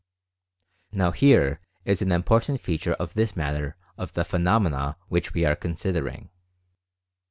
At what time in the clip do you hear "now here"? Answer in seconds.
0.91-1.59